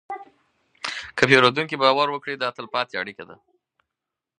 [1.17, 3.35] که پیرودونکی باور وکړي، دا تلپاتې اړیکه ده.